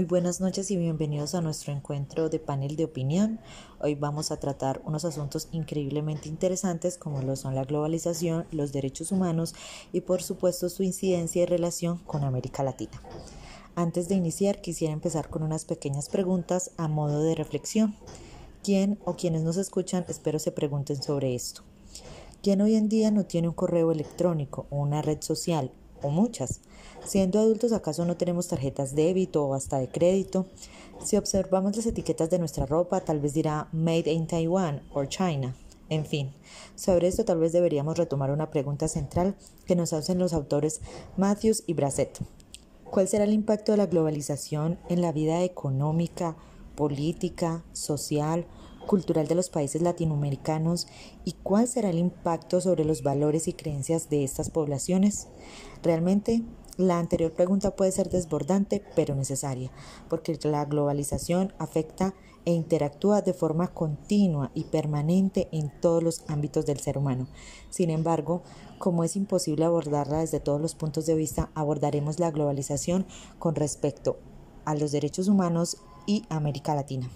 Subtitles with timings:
[0.00, 3.38] Muy buenas noches y bienvenidos a nuestro encuentro de panel de opinión.
[3.80, 9.12] Hoy vamos a tratar unos asuntos increíblemente interesantes como lo son la globalización, los derechos
[9.12, 9.54] humanos
[9.92, 13.02] y por supuesto su incidencia y relación con América Latina.
[13.74, 17.94] Antes de iniciar quisiera empezar con unas pequeñas preguntas a modo de reflexión.
[18.64, 21.60] ¿Quién o quienes nos escuchan espero se pregunten sobre esto?
[22.42, 25.70] ¿Quién hoy en día no tiene un correo electrónico o una red social
[26.00, 26.62] o muchas?
[27.04, 30.46] Siendo adultos, ¿acaso no tenemos tarjetas débito o hasta de crédito?
[31.02, 35.54] Si observamos las etiquetas de nuestra ropa, tal vez dirá Made in Taiwan o China.
[35.88, 36.32] En fin,
[36.76, 39.34] sobre esto tal vez deberíamos retomar una pregunta central
[39.66, 40.80] que nos hacen los autores
[41.16, 42.20] Matthews y Brasset.
[42.84, 46.36] ¿Cuál será el impacto de la globalización en la vida económica,
[46.76, 48.46] política, social,
[48.86, 50.86] cultural de los países latinoamericanos
[51.24, 55.28] y cuál será el impacto sobre los valores y creencias de estas poblaciones?
[55.82, 56.42] Realmente
[56.80, 59.70] la anterior pregunta puede ser desbordante, pero necesaria,
[60.08, 62.14] porque la globalización afecta
[62.46, 67.28] e interactúa de forma continua y permanente en todos los ámbitos del ser humano.
[67.68, 68.42] Sin embargo,
[68.78, 73.06] como es imposible abordarla desde todos los puntos de vista, abordaremos la globalización
[73.38, 74.18] con respecto
[74.64, 75.76] a los derechos humanos
[76.06, 77.10] y América Latina.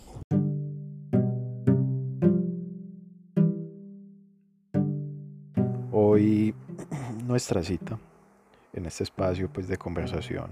[5.91, 6.55] Hoy
[7.27, 7.99] nuestra cita
[8.75, 10.51] en este espacio pues, de conversación.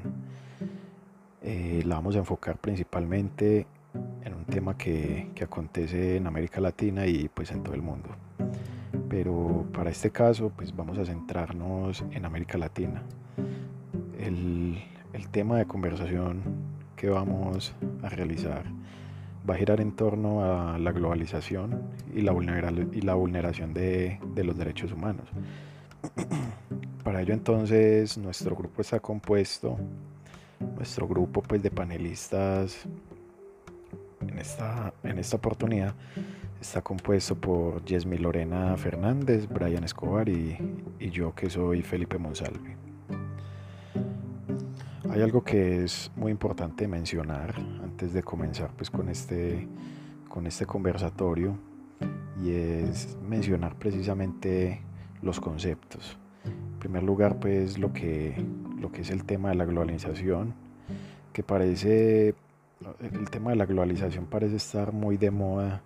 [1.42, 3.66] Eh, la vamos a enfocar principalmente
[4.24, 8.08] en un tema que, que, acontece en América Latina y pues en todo el mundo.
[9.08, 13.02] Pero para este caso pues vamos a centrarnos en América Latina.
[14.18, 14.82] El,
[15.12, 16.42] el tema de conversación
[16.96, 18.64] que vamos a realizar
[19.48, 21.82] va a girar en torno a la globalización
[22.14, 25.26] y la, vulneración de, de los derechos humanos.
[27.04, 29.76] Para ello entonces nuestro grupo está compuesto,
[30.76, 32.86] nuestro grupo pues de panelistas
[34.20, 35.94] en esta, en esta oportunidad
[36.60, 40.56] está compuesto por Yesmi Lorena Fernández, Brian Escobar y,
[41.00, 42.76] y yo que soy Felipe Monsalve.
[45.10, 49.68] Hay algo que es muy importante mencionar antes de comenzar pues con este,
[50.28, 51.58] con este conversatorio
[52.42, 54.80] y es mencionar precisamente
[55.22, 56.18] los conceptos
[56.82, 58.34] primer lugar, pues lo que,
[58.80, 60.52] lo que es el tema de la globalización,
[61.32, 62.34] que parece,
[63.00, 65.80] el tema de la globalización parece estar muy de moda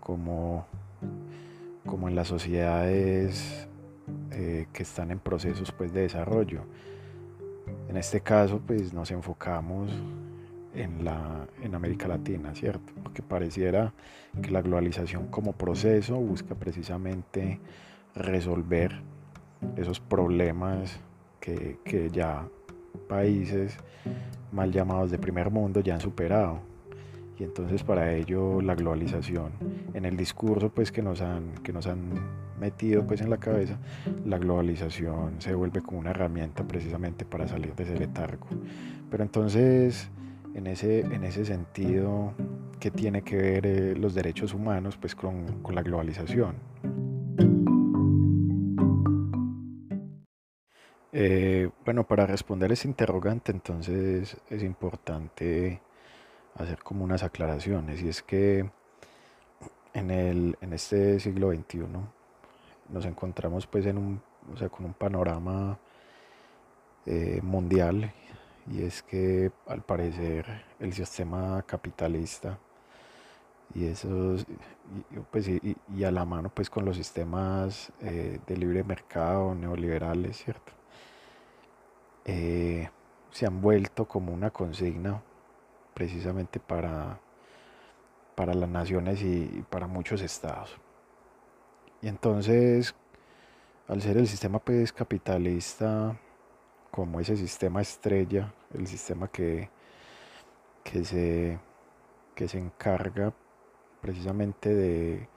[0.00, 0.66] como,
[1.86, 3.66] como en las sociedades
[4.32, 6.60] eh, que están en procesos pues, de desarrollo.
[7.88, 9.90] En este caso, pues nos enfocamos
[10.74, 12.92] en, la, en América Latina, ¿cierto?
[13.02, 13.94] Porque pareciera
[14.42, 17.60] que la globalización como proceso busca precisamente
[18.18, 19.00] resolver
[19.76, 21.00] esos problemas
[21.40, 22.46] que, ya
[23.08, 23.78] países
[24.52, 26.60] mal llamados de primer mundo ya han superado.
[27.38, 29.52] Y entonces para ello la globalización,
[29.94, 32.10] en el discurso pues que nos han, que nos han
[32.58, 33.78] metido pues en la cabeza,
[34.26, 38.48] la globalización se vuelve como una herramienta precisamente para salir de ese letargo.
[39.08, 40.10] Pero entonces
[40.54, 42.32] en ese, en ese sentido,
[42.80, 46.56] ¿qué tiene que ver eh, los derechos humanos pues con, con la globalización?
[51.12, 55.80] Eh, bueno, para responder ese interrogante, entonces es importante
[56.54, 58.02] hacer como unas aclaraciones.
[58.02, 58.70] Y es que
[59.94, 61.86] en, el, en este siglo XXI
[62.88, 64.22] nos encontramos pues en un,
[64.52, 65.78] o sea, con un panorama
[67.06, 68.12] eh, mundial
[68.70, 72.58] y es que al parecer el sistema capitalista
[73.74, 74.46] y esos
[75.30, 80.77] pues y, a la mano pues con los sistemas eh, de libre mercado neoliberales cierto
[82.24, 82.90] eh,
[83.30, 85.22] se han vuelto como una consigna
[85.94, 87.20] precisamente para,
[88.34, 90.76] para las naciones y, para muchos estados.
[92.00, 92.94] Y entonces,
[93.88, 96.16] al ser el sistema pues, capitalista
[96.90, 99.70] como ese sistema estrella, el sistema que,
[100.84, 101.58] que, se,
[102.34, 103.32] que se encarga
[104.00, 105.28] precisamente de,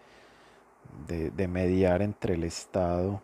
[1.07, 3.21] de, de mediar entre el Estado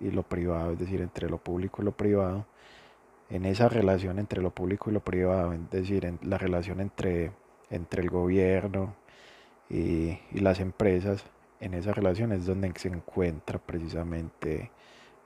[0.00, 2.46] y lo privado, es decir, entre lo público y lo privado,
[3.30, 7.32] en esa relación entre lo público y lo privado, es decir, en la relación entre,
[7.70, 8.94] entre el gobierno
[9.68, 11.24] y, las empresas,
[11.60, 14.70] en esa relación es donde se encuentra precisamente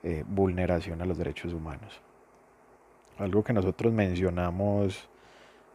[0.03, 2.01] eh, vulneración a los derechos humanos.
[3.17, 5.07] Algo que nosotros mencionamos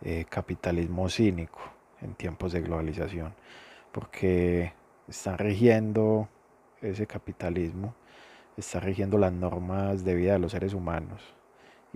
[0.03, 1.61] eh, capitalismo cínico
[2.03, 3.35] en tiempos de globalización,
[3.93, 4.73] porque
[5.09, 6.29] están rigiendo
[6.83, 7.95] ese capitalismo,
[8.57, 11.38] está rigiendo las normas de vida de los seres humanos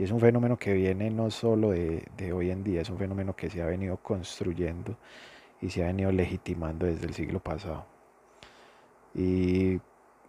[0.03, 2.99] y es un fenómeno que viene no solo de, de hoy en día, es un
[2.99, 4.97] fenómeno que se ha venido construyendo
[5.61, 7.87] y se ha venido legitimando desde el siglo pasado.
[9.15, 9.79] Y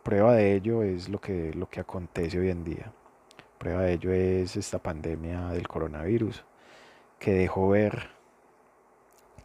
[0.04, 2.94] prueba de ello es lo que, lo que acontece hoy en día.
[3.58, 6.46] Prueba de ello es esta pandemia del coronavirus,
[7.18, 8.12] que dejó ver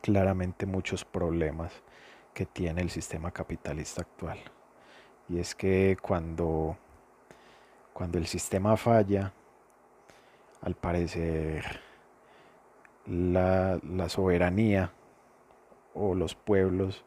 [0.03, 1.73] claramente muchos problemas
[2.35, 4.41] que tiene el sistema capitalista actual.
[5.27, 6.77] Y es que cuando,
[7.95, 9.33] cuando el sistema falla,
[10.63, 11.81] al parecer
[13.07, 14.93] la, soberanía
[15.95, 17.05] o los pueblos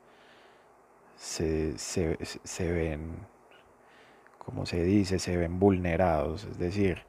[1.15, 3.17] se, se, se, ven,
[4.37, 6.45] como se dice, se ven vulnerados.
[6.45, 7.03] Es decir,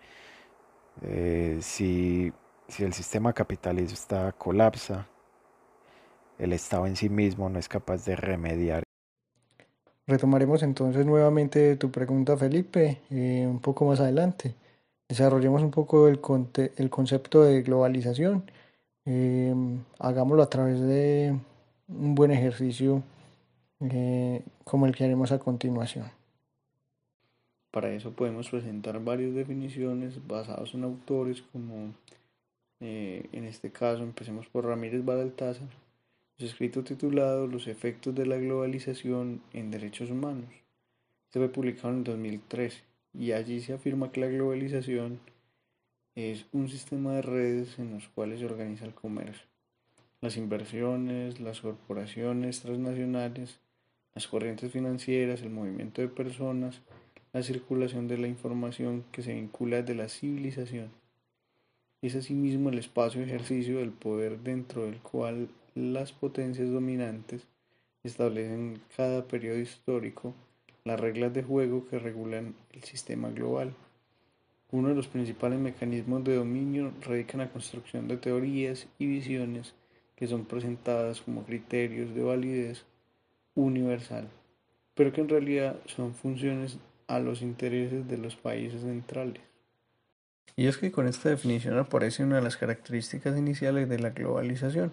[1.03, 2.33] eh, si,
[2.69, 5.06] si el sistema capitalista colapsa,
[6.38, 8.83] el Estado en sí mismo no es capaz de remediar.
[10.06, 14.56] Retomaremos entonces nuevamente tu pregunta, Felipe, eh, un poco más adelante.
[15.12, 16.20] Desarrollemos un poco el,
[16.79, 18.50] el concepto de globalización.
[19.05, 19.55] Eh,
[19.99, 21.38] hagámoslo a través de
[21.87, 23.03] un buen ejercicio
[23.81, 26.06] eh, como el que haremos a continuación.
[27.70, 31.93] Para eso podemos presentar varias definiciones basadas en autores como
[32.81, 35.69] eh, en este caso empecemos por Ramírez Badaltázar,
[36.38, 40.49] su escrito titulado Los efectos de la globalización en derechos humanos.
[41.26, 45.20] Este fue publicado en el 2013 y allí se afirma que la globalización
[46.14, 49.53] es un sistema de redes en los cuales se organiza el comercio
[50.23, 53.59] las inversiones, las corporaciones transnacionales,
[54.14, 56.81] las corrientes financieras, el movimiento de personas,
[57.32, 60.91] la circulación de la información que se vincula de la civilización.
[62.03, 67.49] Es asimismo el espacio de ejercicio del poder dentro del cual las potencias dominantes
[68.05, 70.35] establecen cada periodo histórico
[70.84, 73.75] las reglas de juego que regulan el sistema global.
[74.70, 79.75] Uno de los principales mecanismos de dominio radica en la construcción de teorías y visiones
[80.17, 82.84] que son presentadas como criterios de validez
[83.55, 84.29] universal,
[84.94, 89.43] pero que en realidad son funciones a los intereses de los países centrales.
[90.56, 94.93] Y es que con esta definición aparece una de las características iniciales de la globalización.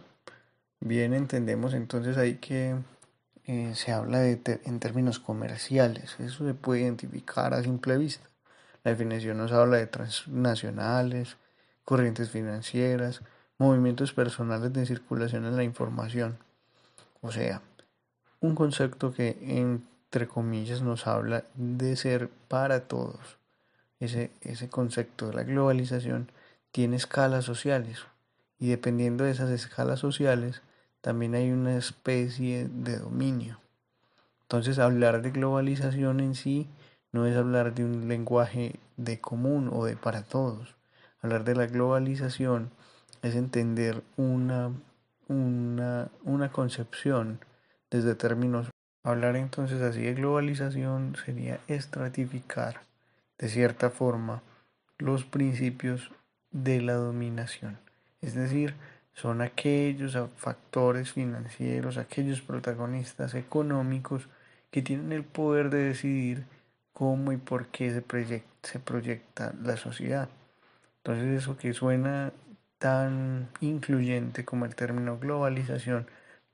[0.79, 2.75] Bien entendemos entonces ahí que
[3.51, 8.29] eh, se habla de en términos comerciales, eso se puede identificar a simple vista.
[8.83, 11.35] La definición nos habla de transnacionales,
[11.83, 13.21] corrientes financieras,
[13.57, 16.37] movimientos personales de circulación en la información.
[17.21, 17.63] O sea,
[18.39, 23.39] un concepto que entre comillas nos habla de ser para todos.
[23.99, 26.31] Ese, ese concepto de la globalización
[26.71, 27.97] tiene escalas sociales
[28.59, 30.61] y dependiendo de esas escalas sociales
[31.01, 33.59] también hay una especie de dominio.
[34.43, 36.67] Entonces hablar de globalización en sí
[37.11, 40.75] no es hablar de un lenguaje de común o de para todos.
[41.21, 42.71] Hablar de la globalización
[43.21, 44.71] es entender una,
[45.27, 47.39] una, una concepción
[47.89, 48.69] desde términos.
[49.03, 52.81] Hablar entonces así de globalización sería estratificar
[53.37, 54.41] de cierta forma
[54.97, 56.11] los principios
[56.51, 57.79] de la dominación.
[58.21, 58.75] Es decir,
[59.19, 64.29] son aquellos factores financieros, aquellos protagonistas económicos
[64.71, 66.45] que tienen el poder de decidir
[66.93, 70.29] cómo y por qué se proyecta, la sociedad.
[70.97, 72.31] Entonces eso que suena
[72.77, 76.07] tan incluyente como el término globalización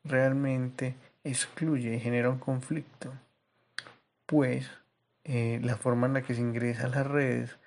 [0.04, 3.14] realmente excluye y genera un conflicto,
[4.26, 4.72] pues
[5.24, 7.58] eh, la forma en la que se ingresa a las redes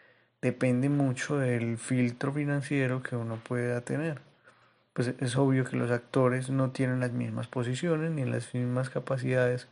[0.42, 4.27] depende mucho del filtro financiero que uno pueda tener.
[4.98, 9.68] Pues es obvio que los actores no tienen las mismas posiciones ni las mismas capacidades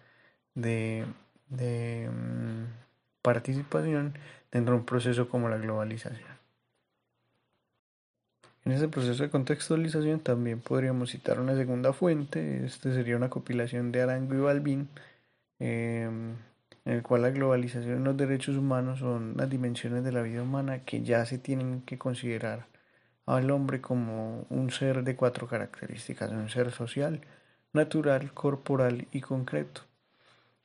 [0.54, 1.04] de,
[1.50, 2.62] mm,
[3.22, 4.14] participación
[4.52, 6.30] dentro de un proceso como la globalización.
[8.64, 13.90] En ese proceso de contextualización también podríamos citar una segunda fuente, este sería una compilación
[13.90, 14.88] de Arango y Balbín,
[15.58, 16.36] em,
[16.84, 20.42] en el cual la globalización y los derechos humanos son las dimensiones de la vida
[20.42, 22.75] humana que ya se tienen que considerar
[23.26, 27.20] al hombre como un ser de cuatro características, un ser social,
[27.72, 29.82] natural, corporal y concreto.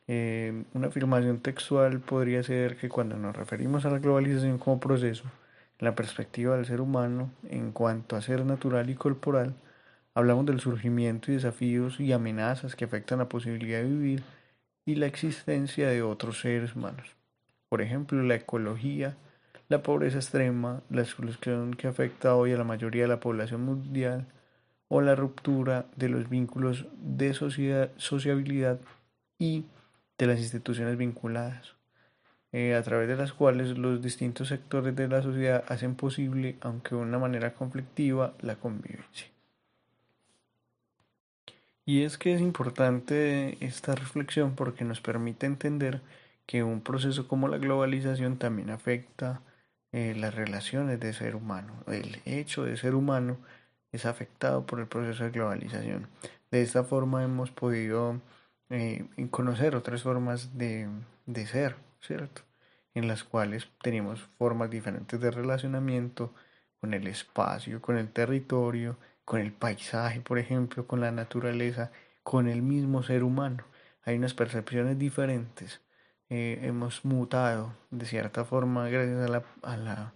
[0.07, 5.25] Em, una afirmación textual podría ser que cuando nos referimos a la globalización como proceso,
[5.79, 9.55] la perspectiva del ser humano en cuanto a ser natural y corporal,
[10.13, 14.23] hablamos del surgimiento y desafíos y amenazas que afectan la posibilidad de vivir
[14.85, 17.15] y la existencia de otros seres humanos.
[17.69, 19.15] Por ejemplo, la ecología,
[19.71, 24.27] la pobreza extrema, la exclusión que afecta hoy a la mayoría de la población mundial
[24.89, 28.81] o la ruptura de los vínculos de sociabilidad
[29.39, 29.63] y
[30.17, 31.75] de las instituciones vinculadas.
[32.51, 36.95] eh, a través de las cuales los distintos sectores de la sociedad hacen posible, aunque
[36.95, 39.27] de una manera conflictiva, la convivencia.
[41.85, 46.01] Y es que es importante esta reflexión porque nos permite entender
[46.45, 49.41] que un proceso como la globalización también afecta
[49.91, 51.83] eh, las relaciones de ser humano.
[51.87, 53.37] El hecho de ser humano
[53.91, 56.07] es afectado por el proceso de globalización.
[56.49, 58.21] De esta forma hemos podido
[58.69, 60.87] eh, conocer otras formas de,
[61.25, 62.41] de ser, ¿cierto?
[62.93, 66.33] En las cuales tenemos formas diferentes de relacionamiento
[66.79, 71.91] con el espacio, con el territorio, con el paisaje, por ejemplo, con la naturaleza,
[72.23, 73.63] con el mismo ser humano.
[74.03, 75.81] Hay unas percepciones diferentes.
[76.33, 80.13] Eh, hemos mutado de cierta forma gracias a la, a la,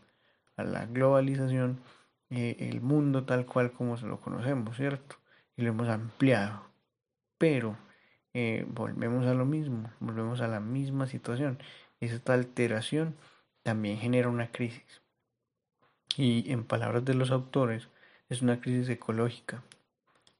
[0.56, 1.82] a la globalización
[2.30, 5.18] eh, el mundo tal cual como se lo conocemos, ¿cierto?
[5.58, 6.64] Y lo hemos ampliado.
[7.38, 7.78] Pero
[8.34, 11.60] eh, volvemos a lo mismo, volvemos a la misma situación.
[12.00, 13.18] Esta alteración
[13.62, 15.02] también genera una crisis.
[16.16, 17.90] Y en palabras de los autores,
[18.30, 19.64] es una crisis ecológica,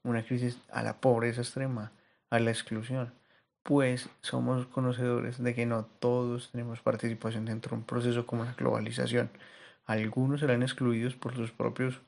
[0.04, 1.92] una crisis a la pobreza extrema,
[2.30, 3.12] a la exclusión,
[3.66, 8.54] pues somos conocedores de que no todos tenemos participación dentro de un proceso como la
[8.54, 9.28] globalización.
[9.86, 12.00] Algunos serán excluidos por sus propios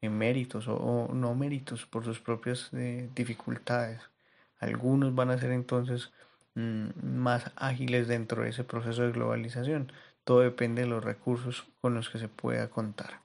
[0.00, 4.00] méritos o, no méritos, por sus propias eh, dificultades.
[4.58, 6.12] Algunos van a ser entonces
[6.54, 9.92] mm, más ágiles dentro de ese proceso de globalización.
[10.24, 13.20] Todo depende de los recursos con los que se pueda contar.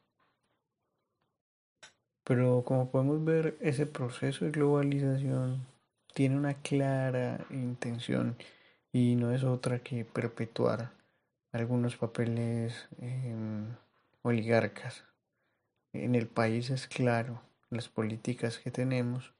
[2.25, 5.76] Pero como podemos ver, ese proceso de globalización
[6.17, 8.37] tiene una clara intención
[8.91, 10.89] y no es otra que perpetuar
[11.51, 13.67] algunos papeles em,
[14.23, 15.03] oligarcas.
[15.93, 19.35] En el país es claro las políticas que tenemos,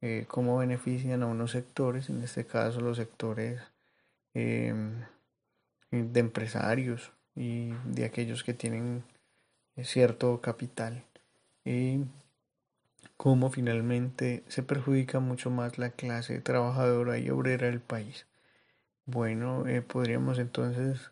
[0.00, 3.60] eh, cómo benefician a unos sectores, en este caso los sectores
[4.34, 5.04] em,
[5.92, 9.04] de empresarios y de aquellos que tienen
[9.84, 11.04] cierto capital
[13.18, 18.26] cómo finalmente se perjudica mucho más la clase trabajadora y obrera del país.
[19.06, 21.10] Bueno, eh, podríamos entonces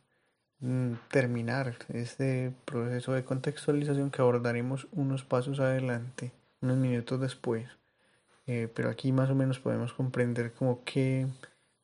[0.60, 6.32] mm, terminar este proceso de contextualización que abordaremos unos pasos adelante,
[6.62, 7.66] unos minutos después.
[8.46, 11.26] Eh, pero aquí más o menos podemos comprender cómo que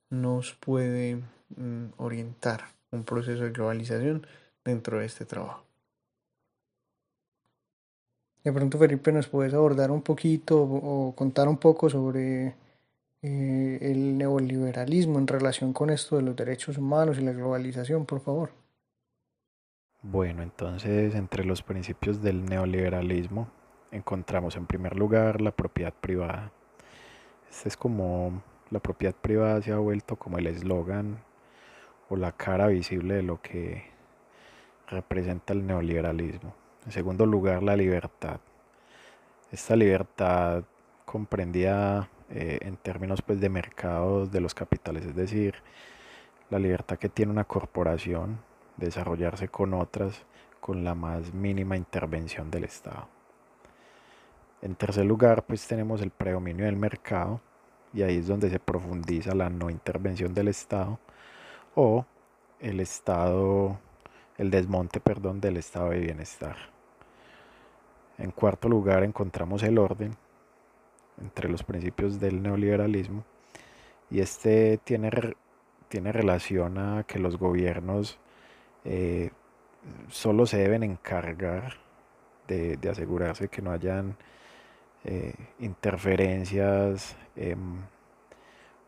[0.08, 1.16] nos puede
[1.56, 4.26] mm, orientar un proceso de globalización
[4.64, 5.71] dentro de este trabajo.
[8.44, 12.54] De pronto, Felipe, ¿nos puedes abordar un poquito o contar un poco sobre
[13.22, 18.20] eh, el neoliberalismo en relación con esto de los derechos humanos y la globalización, por
[18.20, 18.50] favor?
[20.02, 23.48] Bueno, entonces, entre los principios del neoliberalismo
[23.92, 26.50] encontramos en primer lugar la propiedad privada.
[27.48, 31.22] Este es como la propiedad privada se ha vuelto como el eslogan
[32.08, 33.84] o la cara visible de lo que
[34.88, 36.61] representa el neoliberalismo.
[36.86, 38.40] En segundo lugar, la libertad.
[39.50, 40.64] Esta libertad
[41.04, 45.54] comprendía eh, en términos pues, de mercados de los capitales, es decir,
[46.50, 48.38] la libertad que tiene una corporación
[48.76, 50.24] de desarrollarse con otras
[50.60, 53.08] con la más mínima intervención del Estado.
[54.62, 57.40] En tercer lugar, pues tenemos el predominio del mercado
[57.92, 60.98] y ahí es donde se profundiza la no intervención del Estado
[61.74, 62.06] o
[62.60, 63.78] el Estado,
[64.42, 66.56] el desmonte, perdón, del estado de bienestar.
[68.18, 70.16] En cuarto lugar encontramos el orden
[71.20, 73.24] entre los principios del neoliberalismo
[74.10, 75.10] y este tiene,
[75.88, 78.18] tiene relación a que los gobiernos
[78.84, 79.30] eh,
[80.08, 81.74] solo se deben encargar
[82.48, 84.16] de, asegurarse que no hayan
[85.04, 87.76] eh, interferencias em,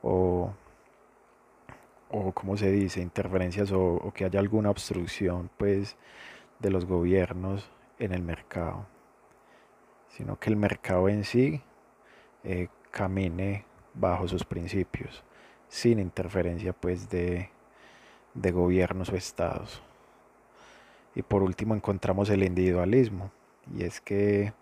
[0.03, 0.53] o,
[2.11, 3.01] o, ¿cómo se dice?
[3.01, 5.97] Interferencias o, o que haya alguna obstrucción pues
[6.61, 8.87] de los gobiernos en el mercado
[10.17, 11.61] sino que el mercado en sí
[12.45, 15.25] eh, camine bajo sus principios,
[15.69, 17.51] sin interferencia pues de,
[18.35, 19.83] gobiernos o estados.
[21.15, 23.33] Y por último encontramos el individualismo,
[23.77, 24.53] y es que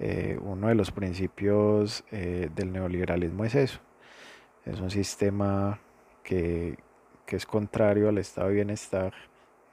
[0.00, 3.80] eh, uno de los principios eh, del neoliberalismo es eso,
[4.64, 5.80] es un sistema
[6.28, 6.76] que,
[7.26, 9.14] es contrario al estado de bienestar,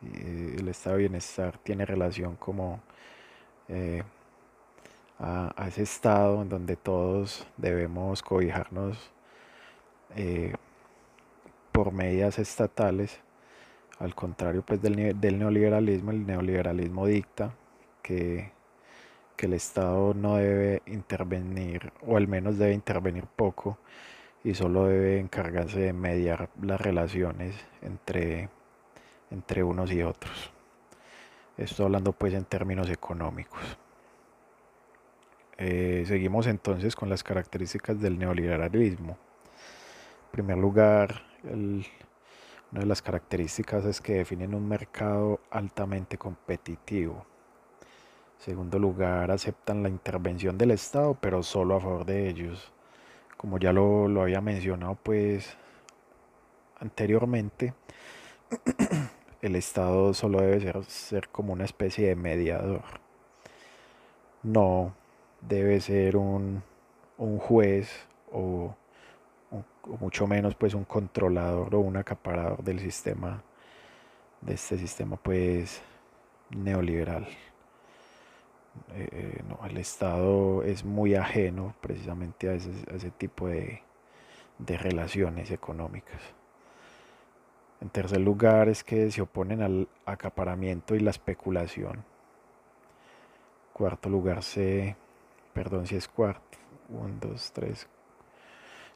[0.02, 2.82] y el estado de bienestar tiene relación como
[5.20, 8.98] a, ese estado en donde todos debemos cobijarnos
[10.16, 10.54] eh,
[11.72, 13.20] por medidas estatales.
[14.00, 14.96] Al contrario pues del,
[15.40, 17.54] neoliberalismo, el neoliberalismo dicta
[18.02, 18.52] que
[19.46, 23.78] el Estado no debe intervenir, o al menos debe intervenir poco,
[24.46, 28.50] y solo debe encargarse de mediar las relaciones entre,
[29.32, 30.52] entre unos y otros.
[31.58, 33.60] Esto hablando pues en términos económicos.
[35.58, 39.14] Eh, seguimos entonces con las características del neoliberalismo.
[40.26, 47.26] En primer lugar, una de las características es que definen un mercado altamente competitivo.
[48.38, 52.75] En segundo lugar, aceptan la intervención del Estado, pero solo a favor de ellos.
[53.46, 55.56] Como ya lo, había mencionado pues
[56.80, 57.76] anteriormente,
[59.44, 62.82] el Estado solo debe ser, como una especie de mediador.
[64.42, 64.96] No
[65.42, 66.64] debe ser un,
[67.38, 68.76] juez o,
[70.00, 73.44] mucho menos pues un controlador o un acaparador del sistema,
[74.42, 75.84] de este sistema pues
[76.50, 77.28] neoliberal.
[78.94, 83.82] Eh, eh, no, el Estado es muy ajeno precisamente a ese, tipo de,
[84.60, 86.22] de relaciones económicas.
[87.82, 92.04] En tercer lugar es que se oponen al acaparamiento y la especulación.
[93.74, 94.96] Cuarto lugar se
[95.56, 96.58] perdón si es cuarto,
[96.90, 97.88] un, dos, tres.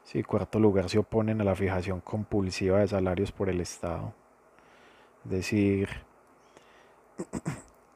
[0.03, 4.13] Sí, cuarto lugar se oponen a la fijación compulsiva de salarios por el Estado.
[5.23, 5.89] Es decir,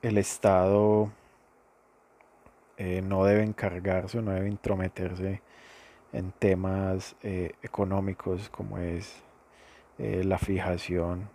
[0.02, 1.12] el Estado
[2.78, 5.42] eh, no debe encargarse o no debe intrometerse
[6.12, 9.24] en temas eh, económicos como es
[9.98, 11.30] eh, la fijación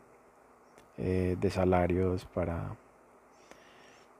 [0.97, 2.75] de salarios para,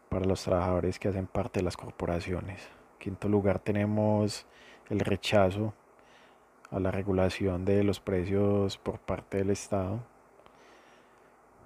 [0.09, 4.47] para los trabajadores que hacen parte de las corporaciones quinto lugar tenemos
[4.91, 5.73] el rechazo
[6.71, 10.01] a la regulación de los precios por parte del Estado.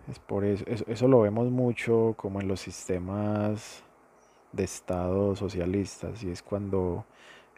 [0.08, 3.84] Es por eso, eso, lo vemos mucho como en los sistemas
[4.52, 7.04] de Estado socialistas y es cuando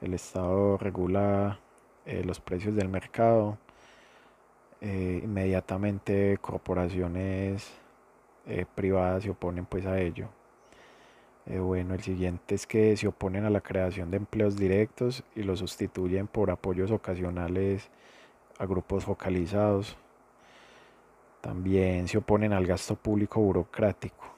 [0.01, 1.59] el Estado regula
[2.07, 3.59] eh, los precios del mercado,
[4.81, 7.69] eh, inmediatamente corporaciones
[8.47, 10.29] eh, privadas se oponen pues a ello.
[11.47, 15.59] Bueno, el siguiente es que se oponen a la creación de empleos directos y los
[15.59, 17.91] sustituyen por apoyos ocasionales
[18.59, 19.95] a grupos focalizados.
[21.43, 24.34] También se oponen al gasto público burocrático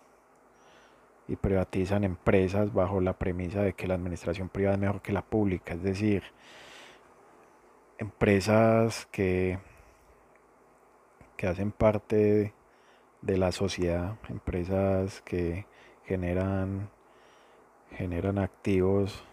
[1.28, 5.22] y privatizan empresas bajo la premisa de que la administración privada es mejor que la
[5.22, 6.22] pública, es decir,
[7.98, 9.58] empresas que,
[11.36, 12.52] que hacen parte
[13.22, 15.66] de la sociedad, empresas que
[16.04, 16.90] generan
[17.96, 19.24] generan activos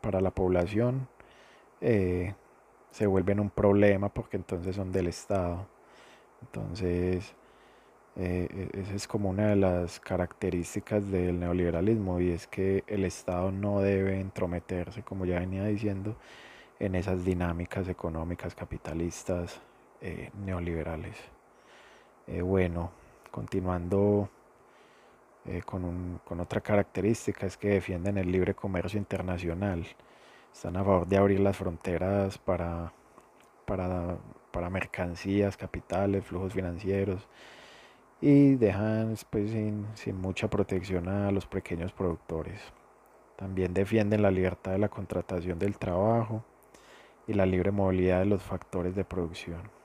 [0.00, 1.08] para la población,
[1.80, 2.34] eh,
[2.90, 5.66] se vuelven un problema porque entonces son del Estado.
[6.42, 7.34] Entonces,
[8.16, 13.50] eh, esa es como una de las características del neoliberalismo y es que el Estado
[13.52, 16.16] no debe entrometerse, como ya venía diciendo,
[16.78, 19.60] en esas dinámicas económicas capitalistas
[20.00, 21.16] eh, neoliberales.
[22.42, 22.90] bueno,
[23.30, 24.30] continuando
[25.48, 29.86] eh, con, otra característica, es que defienden el libre comercio internacional.
[30.52, 32.92] Están a favor de abrir las fronteras para,
[33.64, 37.28] para, mercancías, capitales, flujos financieros
[38.20, 42.60] y dejan pues, sin, sin mucha protección a los pequeños productores.
[43.36, 46.44] También defienden la libertad de la contratación del trabajo
[47.26, 49.76] y la libre movilidad de los factores de producción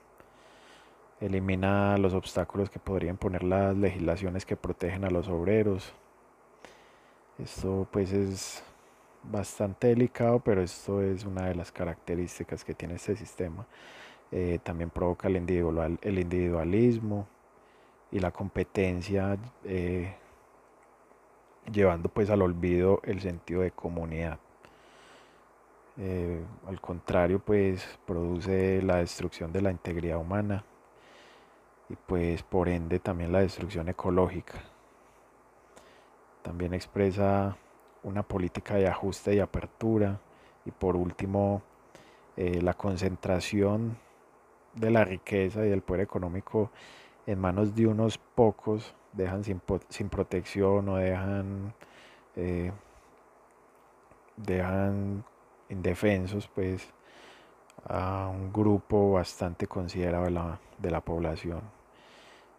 [1.26, 5.94] elimina los obstáculos que podrían poner las legislaciones que protegen a los obreros.
[7.38, 8.64] Esto pues es
[9.22, 13.66] bastante delicado, pero esto es una de las características que tiene este sistema.
[14.32, 17.28] Eh, también provoca el, individual, el individualismo
[18.12, 20.14] y la competencia, eh,
[21.72, 24.38] llevando pues al olvido el sentido de comunidad.
[25.96, 30.64] Eh, al contrario, pues produce la destrucción de la integridad humana
[31.88, 34.62] y pues por ende también la destrucción ecológica.
[36.42, 37.56] También expresa
[38.02, 40.20] una política de ajuste y apertura
[40.64, 41.62] y por último
[42.36, 43.96] eh, la concentración
[44.74, 46.70] de la riqueza y del poder económico
[47.26, 51.74] en manos de unos pocos dejan sin, sin protección o dejan
[52.36, 52.72] eh,
[54.36, 55.24] dejan
[55.68, 56.88] indefensos pues
[57.84, 60.40] a un grupo bastante considerable
[60.78, 61.60] de la población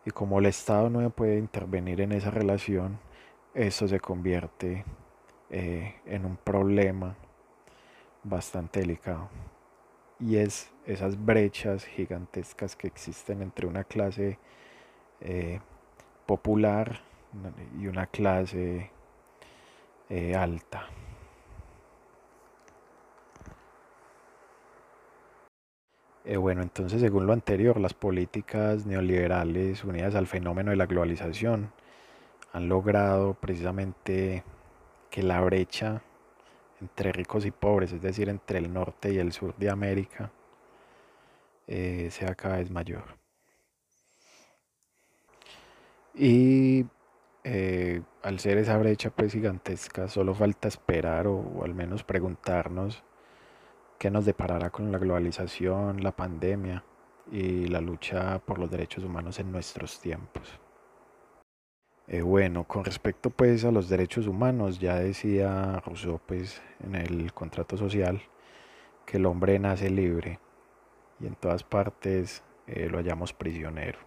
[0.06, 3.00] y como el Estado no puede intervenir en esa relación,
[3.54, 4.84] eso se convierte
[5.50, 7.16] eh, en un problema
[8.24, 9.30] bastante delicado.
[10.20, 14.40] Y es esas brechas gigantescas que existen entre una clase
[15.22, 15.60] eh,
[16.26, 17.02] popular
[17.80, 18.92] y una clase
[20.10, 20.88] eh, alta.
[26.26, 31.72] Eh, bueno, entonces según lo anterior, las políticas neoliberales unidas al fenómeno de la globalización
[32.54, 34.44] han logrado precisamente
[35.10, 36.02] que la brecha
[36.80, 40.32] entre ricos y pobres, es decir, entre el norte y el sur de América,
[41.68, 43.18] eh, sea cada vez mayor.
[46.14, 46.86] Y
[47.44, 53.04] eh, al ser esa brecha pues gigantesca, solo falta esperar o al menos preguntarnos
[53.98, 56.84] qué nos deparará con la globalización, la pandemia
[57.32, 60.60] y la lucha por los derechos humanos en nuestros tiempos.
[62.08, 67.34] Eh, bueno, con respecto pues a los derechos humanos, ya decía Rousseau pues en el
[67.34, 68.22] contrato social
[69.06, 70.40] que el hombre nace libre
[71.20, 74.00] y en todas partes eh, lo hallamos prisionero.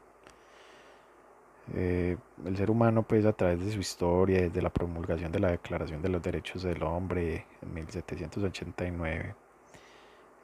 [1.74, 5.50] Eh, el ser humano pues a través de su historia, desde la promulgación de la
[5.50, 9.34] Declaración de los Derechos del Hombre en 1789,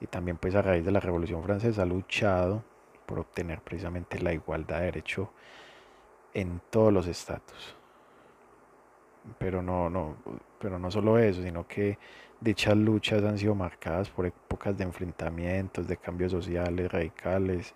[0.00, 2.64] y también pues a raíz de la Revolución Francesa ha luchado
[3.06, 5.30] por obtener precisamente la igualdad de derecho
[6.34, 7.76] en todos los estatus.
[9.38, 10.16] Pero no, no,
[10.58, 11.98] pero no solo eso, sino que
[12.42, 17.74] dichas luchas han sido marcadas por épocas de enfrentamientos, de cambios sociales radicales,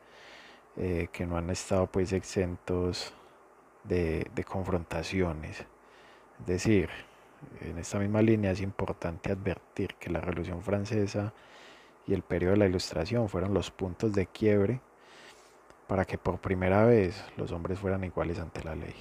[0.76, 3.14] eh, que no han estado pues exentos
[3.84, 5.64] de, de confrontaciones.
[6.40, 6.90] Es decir,
[7.60, 11.32] en esta misma línea es importante advertir que la Revolución Francesa
[12.06, 14.80] y el periodo de la Ilustración fueron los puntos de quiebre
[15.86, 18.94] para que por primera vez los hombres fueran iguales ante la ley.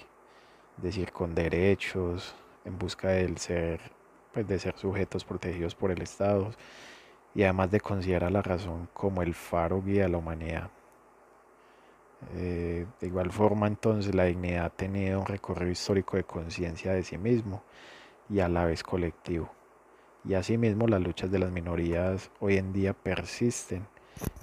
[0.77, 3.79] Es decir, con derechos, en busca del ser,
[4.35, 6.51] pues de ser sujetos protegidos por el Estado
[7.33, 10.69] y además de considerar la razón como el faro guía de la humanidad.
[12.33, 17.03] Eh, de igual forma, entonces, la dignidad ha tenido un recorrido histórico de conciencia de
[17.03, 17.63] sí mismo
[18.29, 19.49] y a la vez colectivo.
[20.25, 23.87] Y asimismo las luchas de las minorías hoy en día persisten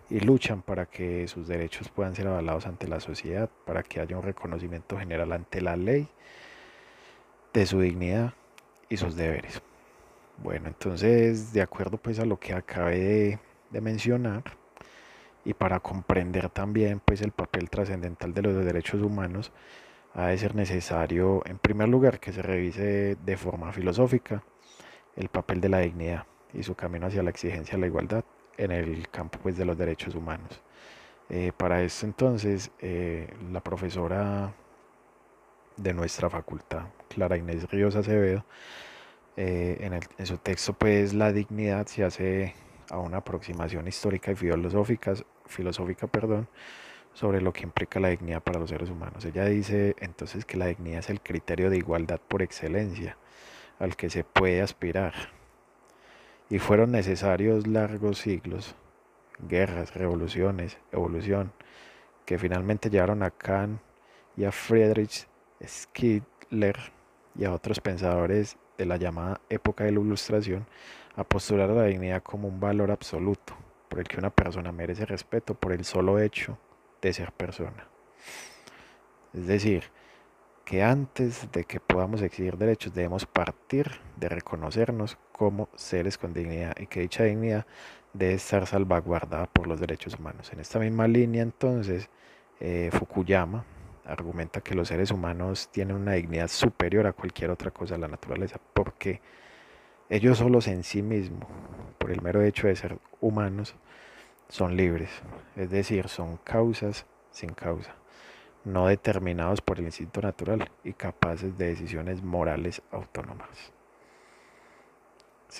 [0.09, 4.17] y luchan para que sus derechos puedan ser avalados ante la sociedad, para que haya
[4.17, 6.09] un reconocimiento general ante la ley
[7.53, 8.33] de su dignidad
[8.89, 9.61] y sus deberes.
[10.39, 13.39] Bueno, entonces, de acuerdo pues a lo que acabé
[13.71, 14.43] de, mencionar,
[15.45, 19.53] y para comprender también pues el papel trascendental de los derechos humanos,
[20.15, 24.43] ha de ser necesario, en primer lugar, que se revise de forma filosófica
[25.17, 28.25] el papel de la dignidad y su camino hacia la exigencia de la igualdad
[28.57, 30.63] en el campo pues, de los derechos humanos.
[31.31, 34.53] Eh, para eso entonces eh, la profesora
[35.77, 38.45] de nuestra facultad, Clara Inés Ríos Acevedo,
[39.37, 42.55] eh, en, su texto pues la dignidad se hace
[42.91, 45.15] a una aproximación histórica y filosófica,
[45.47, 46.49] filosófica perdón,
[47.15, 49.25] sobre lo que implica la dignidad para los seres humanos.
[49.25, 53.17] Ella dice entonces que la dignidad es el criterio de igualdad por excelencia
[53.79, 55.15] al que se puede aspirar.
[56.51, 58.77] Y fueron necesarios largos siglos,
[59.49, 61.53] guerras, revoluciones, evolución,
[62.27, 63.81] que finalmente llevaron a Kant
[64.37, 65.27] y a Friedrich
[65.65, 66.77] Schiller
[67.35, 70.67] y a otros pensadores de la llamada época de la Ilustración
[71.17, 73.55] a postular a la dignidad como un valor absoluto,
[73.89, 76.59] por el que una persona merece respeto por el solo hecho
[77.01, 77.87] de ser persona.
[79.35, 79.85] Es decir,
[80.65, 86.75] que antes de que podamos exigir derechos debemos partir de reconocernos como seres con dignidad
[86.79, 87.67] y que dicha dignidad
[88.13, 90.53] debe estar salvaguardada por los derechos humanos.
[90.53, 92.09] En esta misma línea entonces
[92.61, 93.65] eh, Fukuyama
[94.05, 98.09] argumenta que los seres humanos tienen una dignidad superior a cualquier otra cosa de la
[98.09, 99.21] naturaleza porque
[100.09, 101.49] ellos solos en sí mismos,
[101.99, 103.75] por el mero hecho de ser humanos,
[104.49, 105.11] son libres,
[105.57, 107.95] es decir, son causas sin causa
[108.65, 113.73] no determinados por el instinto natural y capaces de decisiones morales autónomas.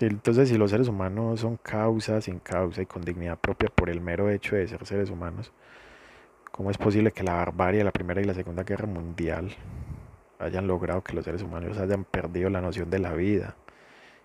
[0.01, 4.01] entonces, si los seres humanos son causa sin causa y con dignidad propia por el
[4.01, 5.53] mero hecho de ser seres humanos,
[6.53, 9.57] ¿cómo es posible que la barbarie de la Primera y la Segunda Guerra Mundial
[10.39, 13.57] hayan logrado que los seres humanos hayan perdido la noción de la vida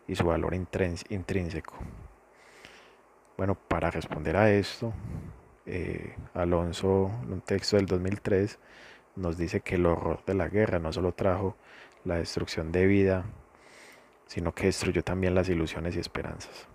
[0.07, 1.75] y su valor intrínseco?
[3.37, 4.93] Bueno, para responder a esto,
[5.65, 8.59] eh, Alonso, en un texto del 2003,
[9.15, 11.55] nos dice que el horror de la guerra no solo trajo
[12.03, 13.23] la destrucción de vida,
[14.25, 16.67] sino que destruyó también las ilusiones y esperanzas.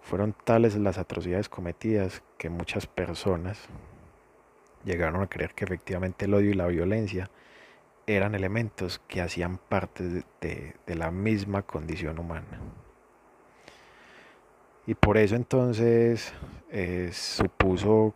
[0.00, 3.68] Fueron tales las atrocidades cometidas que muchas personas
[4.84, 7.30] llegaron a creer que efectivamente el odio y la violencia
[8.06, 12.60] eran elementos que hacían parte de, la misma condición humana.
[14.86, 16.34] Y por eso entonces
[16.70, 18.14] eh, supuso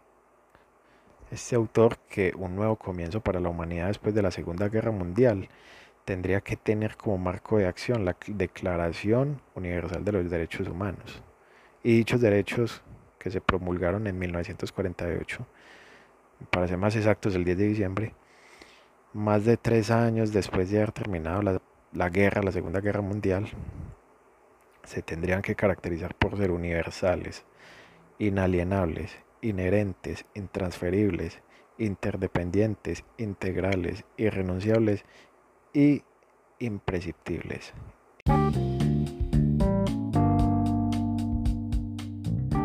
[1.30, 5.48] este autor que un nuevo comienzo para la humanidad después de la Segunda Guerra Mundial
[6.04, 11.22] tendría que tener como marco de acción la Declaración Universal de los Derechos Humanos.
[11.82, 12.82] Y dichos derechos
[13.18, 15.46] que se promulgaron en 1948,
[16.50, 18.14] para ser más exactos el 10 de diciembre,
[19.12, 21.60] más de tres años después de haber terminado la,
[21.92, 23.48] la guerra, la Segunda Guerra Mundial,
[24.84, 27.44] se tendrían que caracterizar por ser universales,
[28.18, 31.42] inalienables, inherentes, intransferibles,
[31.78, 35.04] interdependientes, integrales, irrenunciables
[35.72, 36.02] y
[36.58, 37.72] imprescriptibles.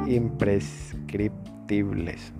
[0.07, 2.33] Imprescriptibles.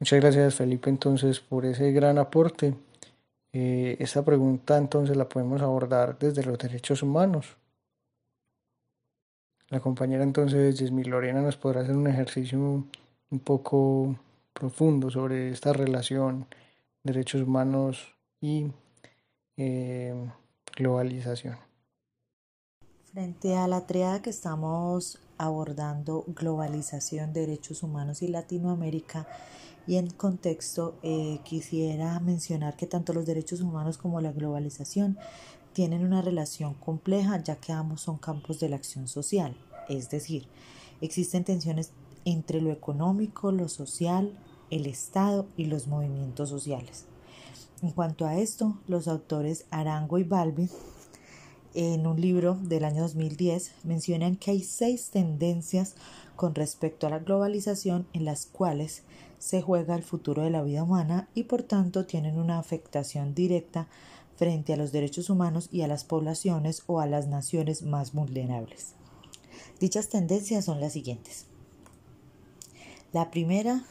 [0.00, 2.74] Muchas gracias Felipe entonces por ese gran aporte.
[3.52, 7.56] Eh, esta pregunta entonces la podemos abordar desde los derechos humanos.
[9.68, 14.16] La compañera entonces Yesmi Lorena nos podrá hacer un ejercicio un poco
[14.54, 16.46] profundo sobre esta relación
[17.02, 18.72] derechos humanos y
[19.58, 20.14] eh,
[20.76, 21.58] globalización.
[23.12, 29.26] Frente a la triada que estamos abordando, globalización, derechos humanos y Latinoamérica,
[29.90, 35.18] y en contexto eh, quisiera mencionar que tanto los derechos humanos como la globalización
[35.72, 39.56] tienen una relación compleja ya que ambos son campos de la acción social,
[39.88, 40.46] es decir,
[41.00, 41.90] existen tensiones
[42.24, 44.38] entre lo económico, lo social,
[44.70, 47.06] el Estado y los movimientos sociales.
[47.82, 50.68] En cuanto a esto, los autores Arango y Balbi,
[51.74, 55.96] en un libro del año 2010, mencionan que hay seis tendencias
[56.36, 59.02] con respecto a la globalización en las cuales
[59.40, 63.88] se juega el futuro de la vida humana y por tanto tienen una afectación directa
[64.36, 68.94] frente a los derechos humanos y a las poblaciones o a las naciones más vulnerables.
[69.80, 71.46] Dichas tendencias son las siguientes.
[73.12, 73.84] La primera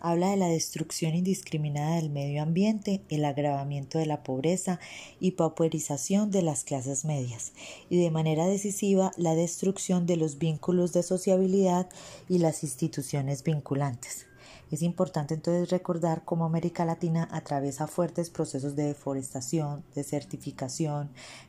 [0.00, 4.78] habla de la destrucción indiscriminada del medio ambiente, el agravamiento de la pobreza
[5.20, 7.52] y pauperización de las clases medias,
[7.90, 11.88] y de manera decisiva la destrucción de los vínculos de sociabilidad
[12.28, 14.27] y las instituciones vinculantes.
[14.70, 21.08] Es importante entonces recordar cómo América Latina atraviesa fuertes procesos de deforestación, desertificación,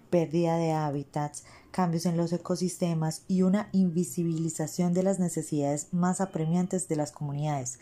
[0.10, 6.88] pérdida de hábitats, cambios en los ecosistemas y una invisibilización de las necesidades más apremiantes
[6.88, 7.80] de las comunidades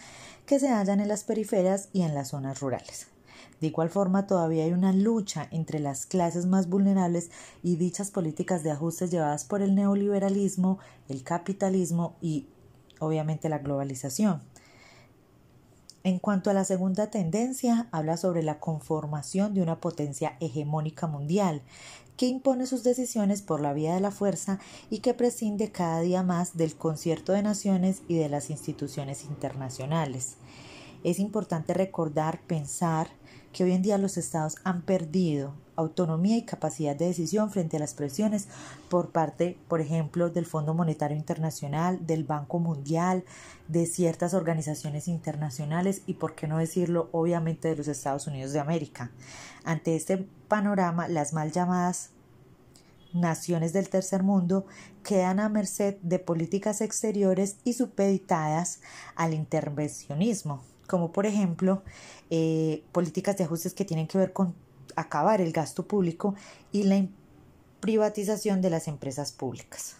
[0.47, 3.07] que se hallan en las periferias y en las zonas rurales.
[3.61, 7.29] De igual forma, todavía hay una lucha entre las clases más vulnerables
[7.63, 12.47] y dichas políticas de ajustes llevadas por el neoliberalismo, el capitalismo y
[12.99, 14.41] obviamente la globalización.
[16.07, 21.63] En cuanto a la segunda tendencia, habla sobre la conformación de una potencia hegemónica mundial
[22.15, 24.57] que impone sus decisiones por la vía de la fuerza
[24.89, 30.37] y que prescinde cada día más del concierto de naciones y de las instituciones internacionales.
[31.03, 33.09] Es importante recordar, pensar
[33.51, 37.79] que hoy en día los estados han perdido autonomía y capacidad de decisión frente a
[37.79, 38.47] las presiones
[38.89, 43.23] por parte, por ejemplo, del Fondo Monetario Internacional, del Banco Mundial,
[43.67, 48.59] de ciertas organizaciones internacionales y, por qué no decirlo, obviamente de los Estados Unidos de
[48.59, 49.11] América.
[49.63, 52.09] Ante este panorama, las mal llamadas
[53.13, 54.65] naciones del tercer mundo
[55.03, 58.81] quedan a merced de políticas exteriores y supeditadas
[59.15, 61.83] al intervencionismo, como por ejemplo
[62.29, 64.55] eh, políticas de ajustes que tienen que ver con
[64.97, 66.35] acabar el gasto público
[66.73, 67.05] y la
[67.79, 69.95] privatización de las empresas públicas.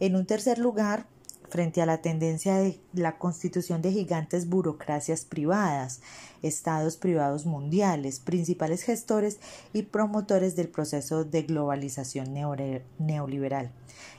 [0.00, 1.06] En un tercer lugar,
[1.48, 6.00] frente a la tendencia de la constitución de gigantes burocracias privadas,
[6.42, 9.38] estados privados mundiales, principales gestores
[9.72, 12.34] y promotores del proceso de globalización
[12.98, 13.70] neoliberal.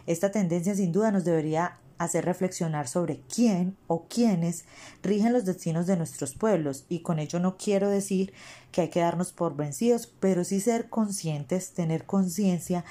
[0.08, 4.66] Esta tendencia sin duda nos debería hacer reflexionar sobre quién o quiénes
[5.04, 8.34] rigen los destinos de nuestros pueblos y con ello no quiero decir
[8.72, 12.84] que hay que darnos por vencidos, pero sí ser conscientes, tener conciencia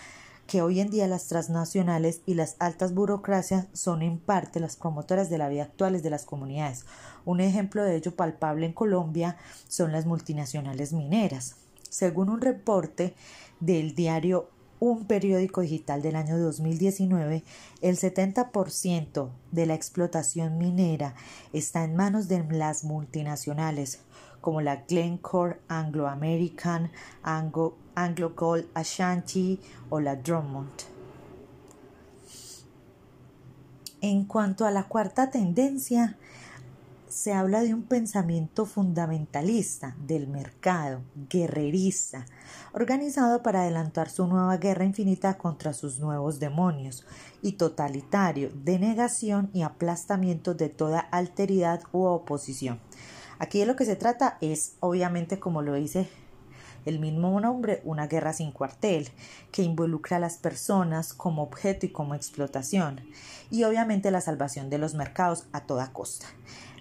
[0.46, 5.30] que hoy en día las transnacionales y las altas burocracias son en parte las promotoras
[5.30, 6.84] de la vida actuales de las comunidades.
[7.24, 9.36] Un ejemplo de ello palpable en Colombia
[9.68, 11.56] son las multinacionales mineras.
[11.88, 13.14] Según un reporte
[13.60, 14.50] del diario
[14.84, 17.42] un periódico digital del año 2019,
[17.80, 21.14] el 70% de la explotación minera
[21.54, 24.00] está en manos de las multinacionales
[24.42, 26.90] como la Glencore, Anglo American,
[27.22, 30.82] Anglo, Anglo Gold Ashanti o la Drummond.
[34.02, 36.18] En cuanto a la cuarta tendencia,
[37.14, 41.00] se habla de un pensamiento fundamentalista del mercado,
[41.30, 42.26] guerrerista,
[42.72, 47.06] organizado para adelantar su nueva guerra infinita contra sus nuevos demonios,
[47.40, 52.80] y totalitario, de negación y aplastamiento de toda alteridad u oposición.
[53.38, 56.08] Aquí de lo que se trata es, obviamente, como lo dice
[56.84, 59.08] el mismo nombre, una guerra sin cuartel,
[59.52, 63.00] que involucra a las personas como objeto y como explotación,
[63.50, 66.26] y obviamente la salvación de los mercados a toda costa.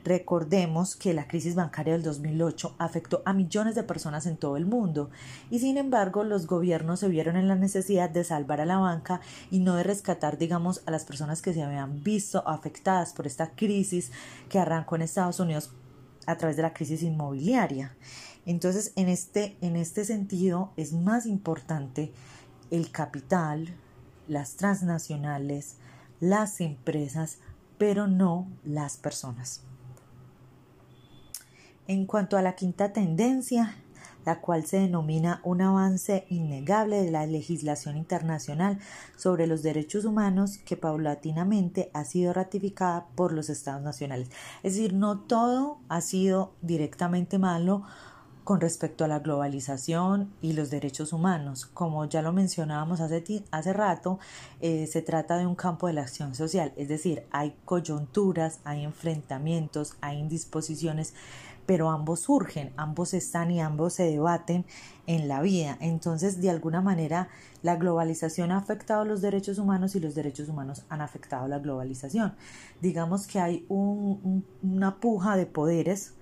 [0.03, 4.65] Recordemos que la crisis bancaria del 2008 afectó a millones de personas en todo el
[4.65, 5.09] mundo
[5.49, 9.21] y sin embargo los gobiernos se vieron en la necesidad de salvar a la banca
[9.49, 13.51] y no de rescatar, digamos, a las personas que se habían visto afectadas por esta
[13.51, 14.11] crisis
[14.49, 15.71] que arrancó en Estados Unidos
[16.25, 17.95] a través de la crisis inmobiliaria.
[18.45, 22.11] Entonces, en este, en este sentido, es más importante
[22.71, 23.73] el capital,
[24.27, 25.77] las transnacionales,
[26.19, 27.37] las empresas,
[27.77, 29.61] pero no las personas.
[31.87, 33.75] En cuanto a la quinta tendencia,
[34.25, 38.79] la cual se denomina un avance innegable de la legislación internacional
[39.17, 44.29] sobre los derechos humanos que paulatinamente ha sido ratificada por los estados nacionales.
[44.63, 47.83] Es decir, no todo ha sido directamente malo
[48.43, 51.65] con respecto a la globalización y los derechos humanos.
[51.65, 54.19] Como ya lo mencionábamos hace, hace rato,
[54.59, 58.83] eh, se trata de un campo de la acción social, es decir, hay coyunturas, hay
[58.83, 61.13] enfrentamientos, hay indisposiciones
[61.65, 64.65] pero ambos surgen, ambos están y ambos se debaten
[65.07, 65.77] en la vida.
[65.81, 67.29] Entonces, de alguna manera,
[67.61, 72.33] la globalización ha afectado los derechos humanos y los derechos humanos han afectado la globalización.
[72.81, 76.13] Digamos que hay una puja de poderes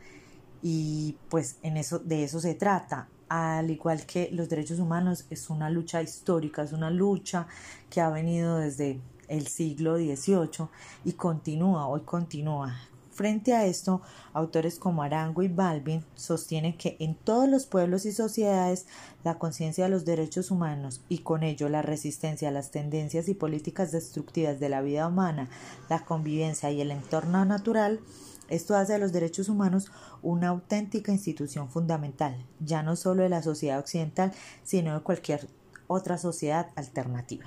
[0.61, 3.07] y pues en eso, de eso se trata.
[3.29, 7.47] Al igual que los derechos humanos, es una lucha histórica, es una lucha
[7.89, 8.99] que ha venido desde
[9.29, 10.67] el siglo XVIII
[11.05, 12.90] y continúa, hoy continúa.
[13.11, 14.01] Frente a esto,
[14.33, 18.85] autores como Arango y Balvin sostienen que en todos los pueblos y sociedades
[19.25, 23.33] la conciencia de los derechos humanos y con ello la resistencia a las tendencias y
[23.33, 25.49] políticas destructivas de la vida humana,
[25.89, 27.99] la convivencia y el entorno natural,
[28.47, 33.43] esto hace de los derechos humanos una auténtica institución fundamental, ya no solo de la
[33.43, 34.31] sociedad occidental,
[34.63, 35.47] sino de cualquier
[35.87, 37.45] otra sociedad alternativa.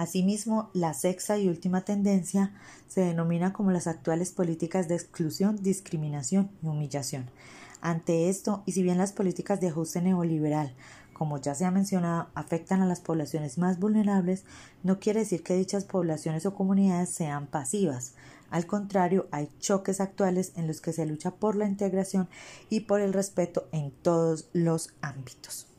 [0.00, 2.54] Asimismo, la sexta y última tendencia
[2.88, 7.30] se denomina como las actuales políticas de exclusión, discriminación y humillación.
[7.82, 10.74] Ante esto, y si bien las políticas de ajuste neoliberal,
[11.12, 14.44] como ya se ha mencionado, afectan a las poblaciones más vulnerables,
[14.82, 18.14] no quiere decir que dichas poblaciones o comunidades sean pasivas.
[18.48, 22.26] Al contrario, hay choques actuales en los que se lucha por la integración
[22.70, 25.69] y por el respeto en todos los ámbitos.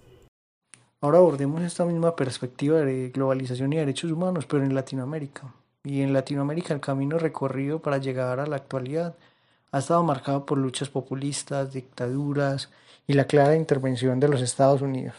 [1.03, 5.51] Ahora abordemos esta misma perspectiva de globalización y derechos humanos, pero en Latinoamérica.
[5.83, 9.15] Y en Latinoamérica el camino recorrido para llegar a la actualidad
[9.71, 12.69] ha estado marcado por luchas populistas, dictaduras
[13.07, 15.15] y la clara intervención de los Estados Unidos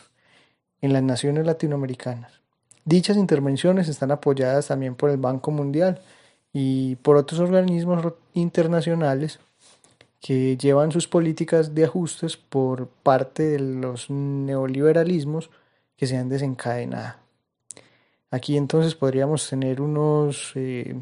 [0.81, 2.41] en las naciones latinoamericanas.
[2.85, 6.01] Dichas intervenciones están apoyadas también por el Banco Mundial
[6.53, 9.41] y por otros organismos internacionales
[10.21, 15.51] que llevan sus políticas de ajustes por parte de los neoliberalismos
[15.97, 17.15] que se han desencadenado.
[18.31, 20.99] Aquí entonces podríamos tener unos eh,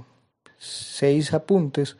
[0.58, 1.96] seis apuntes,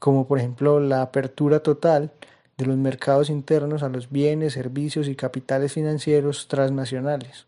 [0.00, 2.10] como por ejemplo la apertura total
[2.58, 7.46] de los mercados internos a los bienes, servicios y capitales financieros transnacionales,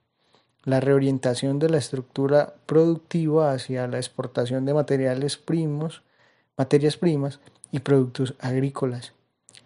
[0.65, 6.03] la reorientación de la estructura productiva hacia la exportación de materiales primos,
[6.57, 9.13] materias primas y productos agrícolas,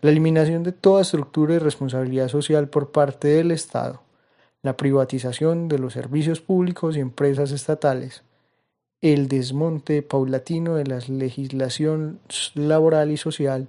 [0.02, 4.02] la eliminación de toda estructura y responsabilidad social por parte del Estado,
[4.62, 8.22] la privatización de los servicios públicos y empresas estatales,
[9.00, 12.20] el desmonte paulatino de la legislación
[12.54, 13.68] laboral y social,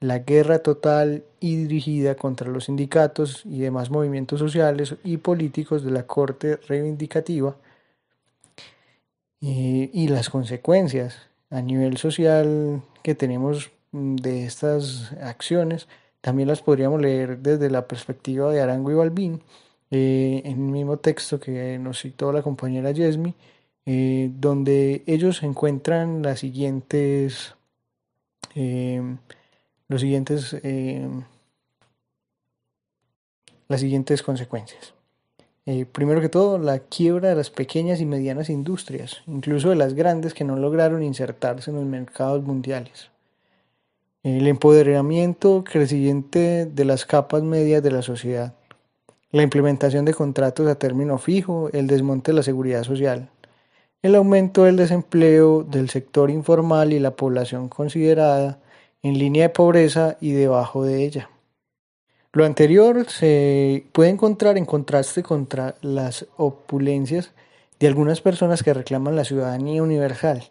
[0.00, 5.92] la guerra total y dirigida contra los sindicatos y demás movimientos sociales y políticos de
[5.92, 7.56] la Corte Reivindicativa
[9.40, 11.16] eh, y las consecuencias
[11.50, 15.86] a nivel social que tenemos de estas acciones,
[16.20, 19.42] también las podríamos leer desde la perspectiva de Arango y Balbín,
[19.94, 23.34] eh, en el mismo texto que nos citó la compañera Yesmi,
[23.84, 27.54] eh, donde ellos encuentran las siguientes,
[28.54, 29.18] em,
[29.88, 31.24] los siguientes, em,
[33.68, 34.94] las siguientes consecuencias.
[35.66, 39.92] Eh, primero que todo, la quiebra de las pequeñas y medianas industrias, incluso de las
[39.92, 43.10] grandes que no lograron insertarse en los mercados mundiales.
[44.22, 48.54] El empoderamiento creciente de las capas medias de la sociedad
[49.32, 53.30] la implementación de contratos a término fijo, el desmonte de la seguridad social,
[54.02, 58.58] el aumento del desempleo del sector informal y la población considerada
[59.02, 61.30] en línea de pobreza y debajo de ella.
[62.34, 67.32] Lo anterior se puede encontrar en contraste contra las opulencias
[67.80, 70.44] de algunas personas que reclaman la ciudadanía universal.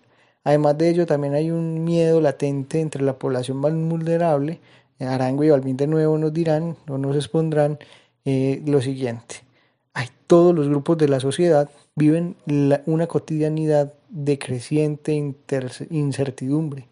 [0.44, 4.60] Además de ello, también hay un miedo latente entre la población más vulnerable
[5.08, 7.80] Arango y Balvin de nuevo nos dirán o nos expondrán
[8.26, 9.44] eh, lo siguiente.
[9.94, 12.36] Hay todos los grupos de la sociedad viven
[12.86, 15.14] una cotidianidad de creciente
[15.90, 16.88] incertidumbre.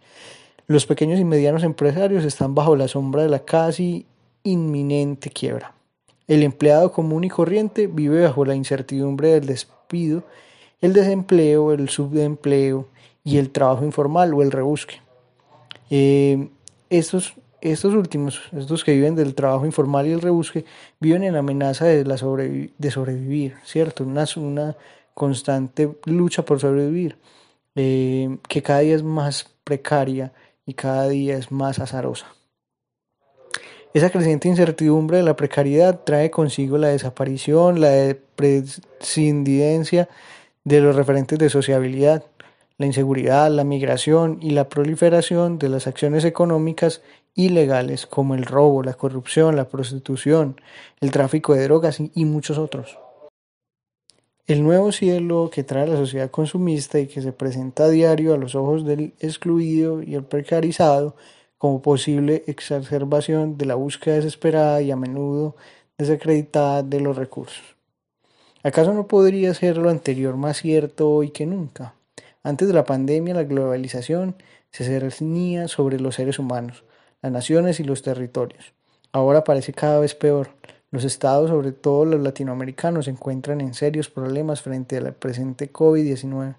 [0.68, 4.06] Los pequeños y medianos empresarios están bajo la sombra de la casi
[4.44, 5.74] inminente quiebra.
[6.28, 10.24] El empleado común y corriente vive bajo la incertidumbre del despido,
[10.80, 12.88] el desempleo, el subempleo
[13.24, 15.02] y el trabajo informal o el rebusque.
[15.90, 16.50] Eh,
[16.90, 20.66] estos, estos últimos, estos que viven del trabajo informal y el rebusque,
[21.00, 24.04] viven en amenaza de, la sobrevivir, ¿cierto?
[24.04, 24.76] Una, una
[25.14, 27.18] constante lucha por sobrevivir,
[27.76, 30.34] eh, que cada día es más precaria
[30.66, 32.28] y cada día es más azarosa.
[33.94, 40.08] Esa creciente incertidumbre de la precariedad trae consigo la desaparición, la prescindencia
[40.64, 42.24] de los referentes de sociabilidad,
[42.78, 47.02] la inseguridad, la migración y la proliferación de las acciones económicas
[47.36, 50.60] ilegales como el robo, la corrupción, la prostitución,
[51.00, 52.98] el tráfico de drogas y muchos otros.
[54.48, 58.38] El nuevo cielo que trae la sociedad consumista y que se presenta a diario a
[58.38, 61.16] los ojos del excluido y el precarizado
[61.60, 65.56] como posible exacerbación de la búsqueda desesperada y a menudo
[66.00, 67.76] desacreditada de los recursos.
[68.64, 71.94] ¿Acaso no podría ser lo anterior más cierto hoy que nunca?
[72.42, 74.36] Antes de la pandemia, la globalización
[74.72, 76.84] se cernía sobre los seres humanos,
[77.22, 78.74] las naciones y los territorios.
[79.12, 80.50] Ahora parece cada vez peor.
[80.92, 86.56] Los estados, sobre todo los latinoamericanos, se encuentran en serios problemas frente al presente COVID-19.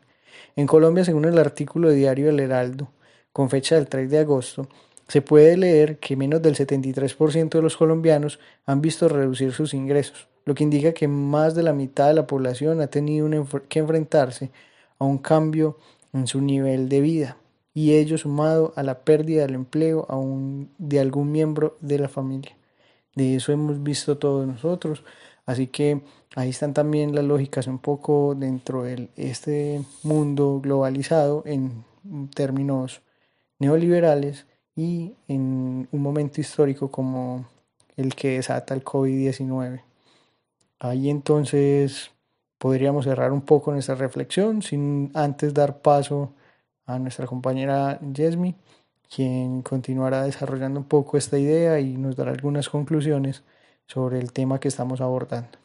[0.56, 2.88] En Colombia, según el artículo de Diario El Heraldo,
[3.32, 4.68] con fecha del 3 de agosto,
[5.08, 10.28] se puede leer que menos del 73% de los colombianos han visto reducir sus ingresos,
[10.44, 13.28] lo que indica que más de la mitad de la población ha tenido
[13.68, 14.50] que enfrentarse
[14.98, 15.78] a un cambio
[16.12, 17.36] en su nivel de vida,
[17.74, 20.06] y ello sumado a la pérdida del empleo
[20.78, 22.56] de algún miembro de la familia.
[23.14, 25.04] De eso hemos visto todos nosotros,
[25.46, 26.02] así que
[26.36, 31.84] ahí están también las lógicas un poco dentro de este mundo globalizado en
[32.34, 33.02] términos
[33.58, 34.46] neoliberales
[34.76, 37.46] y en un momento histórico como
[37.96, 39.82] el que desata el COVID-19.
[40.78, 42.10] Ahí entonces
[42.58, 46.32] podríamos cerrar un poco nuestra reflexión sin antes dar paso
[46.95, 48.57] a nuestra compañera Yesmi,
[49.14, 53.45] quien continuará desarrollando un poco esta idea y nos dará algunas conclusiones
[53.86, 55.59] sobre el tema que estamos abordando.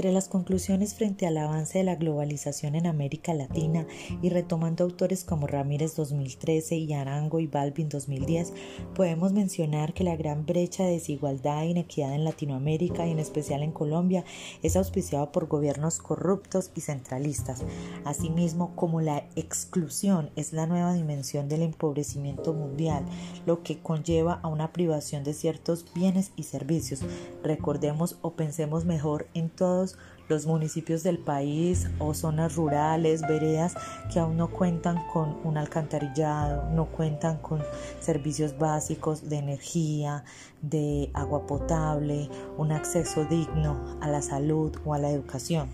[0.00, 3.86] Entre las conclusiones frente al avance de la globalización en América Latina
[4.22, 8.54] y retomando autores como Ramírez 2013 y Arango y Balvin 2010,
[8.94, 13.62] podemos mencionar que la gran brecha de desigualdad e inequidad en Latinoamérica y en especial
[13.62, 14.24] en Colombia
[14.62, 17.62] es auspiciada por gobiernos corruptos y centralistas,
[18.06, 23.04] asimismo como la exclusión es la nueva dimensión del empobrecimiento mundial,
[23.44, 27.02] lo que conlleva a una privación de ciertos bienes y servicios.
[27.44, 33.74] Recordemos o pensemos mejor en todos videos los municipios del país o zonas rurales, veredas
[34.12, 37.60] que aún no cuentan con un alcantarillado, no cuentan con
[37.98, 40.24] servicios básicos de energía,
[40.62, 45.68] de agua potable, un acceso digno a la salud o a la educación.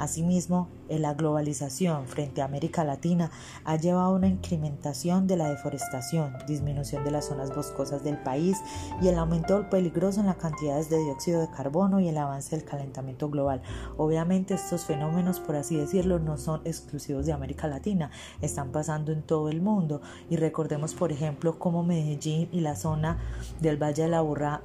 [0.00, 3.30] Asimismo, la globalización frente a América Latina
[3.66, 8.56] ha llevado a una incrementación de la deforestación, disminución de las zonas boscosas del país
[9.02, 12.64] y el aumento peligroso en las cantidades de dióxido de carbono y el avance del
[12.64, 13.60] calentamiento global.
[13.96, 18.10] Obviamente estos fenómenos, por así decirlo, no son exclusivos de América Latina,
[18.40, 23.18] están pasando en todo el mundo y recordemos, por ejemplo, cómo Medellín y la zona
[23.60, 24.62] del Valle de la Burra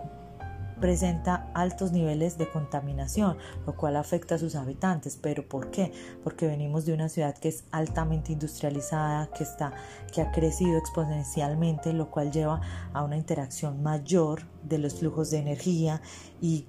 [0.80, 5.18] presenta altos niveles de contaminación, lo cual afecta a sus habitantes.
[5.22, 5.92] ¿Pero por qué?
[6.24, 9.74] Porque venimos de una ciudad que es altamente industrializada, que, está,
[10.14, 12.62] que ha crecido exponencialmente, lo cual lleva
[12.94, 16.02] a una interacción mayor de los flujos de energía
[16.42, 16.66] y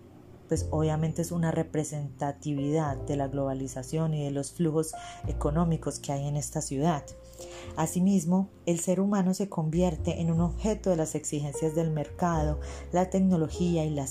[0.49, 4.93] pues obviamente es una representatividad de la globalización y de los flujos
[5.27, 7.05] económicos que hay en esta ciudad.
[7.77, 12.61] Asimismo, el ser humano se convierte en un objeto de las exigencias del mercado,
[12.93, 14.07] la tecnología y la,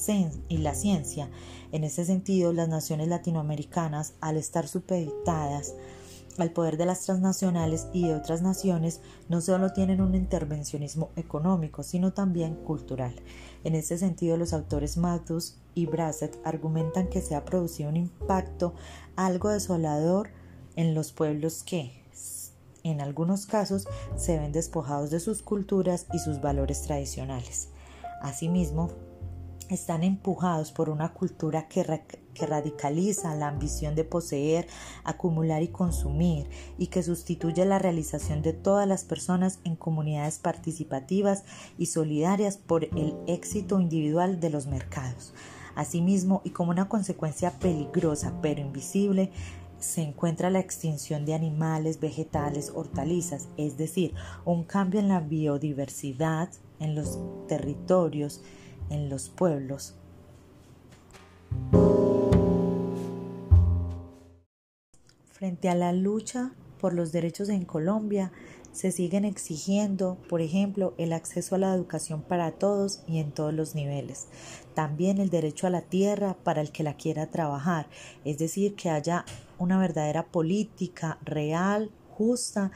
[0.49, 1.29] y la ciencia.
[1.71, 5.73] En ese sentido, las naciones latinoamericanas, al estar supeditadas
[6.37, 11.83] al poder de las transnacionales y de otras naciones, no solo tienen un intervencionismo económico,
[11.83, 13.15] sino también cultural.
[13.63, 18.73] En este sentido, los autores Matus y Brassett argumentan que se ha producido un impacto
[19.15, 20.29] algo desolador
[20.75, 22.03] en los pueblos que,
[22.83, 27.69] en algunos casos, se ven despojados de sus culturas y sus valores tradicionales.
[28.21, 28.89] Asimismo,
[29.69, 31.83] están empujados por una cultura que,
[32.35, 34.67] que, radicaliza la ambición de poseer,
[35.03, 41.43] acumular y consumir y que sustituye la realización de todas las personas en comunidades participativas
[41.77, 45.33] y solidarias por el éxito individual de los mercados.
[45.75, 49.31] Asimismo, y como una consecuencia peligrosa pero invisible,
[49.79, 54.13] se encuentra la extinción de animales, vegetales, hortalizas, es decir,
[54.45, 58.41] un cambio en la biodiversidad en los territorios,
[58.89, 59.95] en los pueblos.
[65.31, 68.31] Frente a la lucha por los derechos en Colombia,
[68.71, 73.53] se siguen exigiendo, por ejemplo, el acceso a la educación para todos y en todos
[73.53, 74.27] los niveles.
[74.73, 77.87] También el derecho a la tierra para el que la quiera trabajar,
[78.25, 79.23] es decir, que haya
[79.57, 82.71] una verdadera política real, justa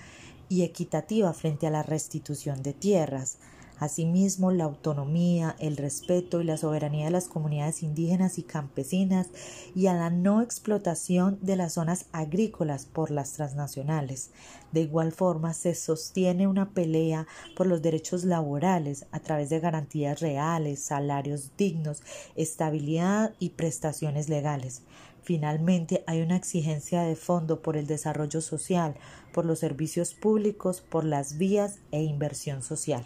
[0.48, 3.38] y equitativa frente a la restitución de tierras.
[3.80, 9.28] Asimismo, la autonomía, el respeto y la soberanía de las comunidades indígenas y campesinas
[9.74, 14.32] y a la no explotación de las zonas agrícolas por las transnacionales.
[14.74, 17.26] De igual forma, se sostiene una pelea
[17.56, 22.02] por los derechos laborales a través de garantías reales, salarios dignos,
[22.36, 24.84] estabilidad y prestaciones legales.
[25.22, 28.96] Finalmente, hay una exigencia de fondo por el desarrollo social,
[29.34, 33.06] por los servicios públicos, por las vías e inversión social.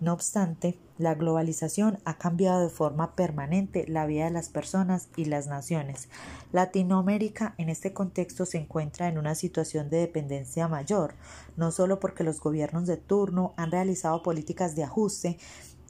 [0.00, 5.24] No obstante, la globalización ha cambiado de forma permanente la vida de las personas y
[5.24, 6.08] las naciones.
[6.52, 11.14] Latinoamérica en este contexto se encuentra en una situación de dependencia mayor,
[11.56, 15.38] no solo porque los gobiernos de turno han realizado políticas de ajuste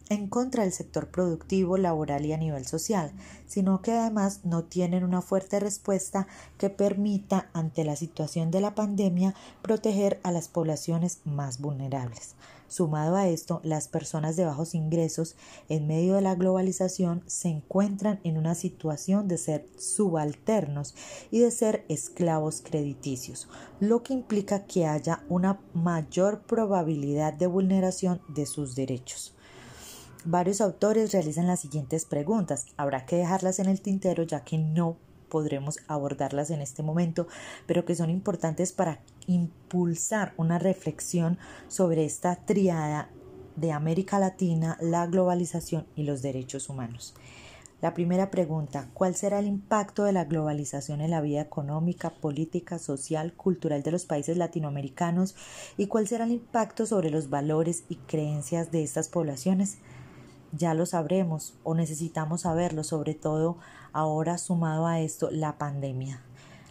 [0.08, 3.12] en contra del sector productivo, laboral y a nivel social,
[3.46, 8.74] sino que además no tienen una fuerte respuesta que permita, ante la situación de la
[8.74, 12.34] pandemia, proteger a las poblaciones más vulnerables.
[12.68, 15.36] Sumado a esto, las personas de bajos ingresos
[15.70, 20.94] en medio de la globalización se encuentran en una situación de ser subalternos
[21.30, 23.48] y de ser esclavos crediticios,
[23.80, 29.34] lo que implica que haya una mayor probabilidad de vulneración de sus derechos.
[30.26, 32.66] Varios autores realizan las siguientes preguntas.
[32.76, 34.96] Habrá que dejarlas en el tintero ya que no
[35.28, 37.28] podremos abordarlas en este momento,
[37.66, 43.10] pero que son importantes para impulsar una reflexión sobre esta triada
[43.56, 47.14] de América Latina, la globalización y los derechos humanos.
[47.80, 52.80] La primera pregunta, ¿cuál será el impacto de la globalización en la vida económica, política,
[52.80, 55.36] social, cultural de los países latinoamericanos
[55.76, 59.78] y cuál será el impacto sobre los valores y creencias de estas poblaciones?
[60.52, 63.58] Ya lo sabremos o necesitamos saberlo, sobre todo
[63.92, 66.22] ahora sumado a esto la pandemia.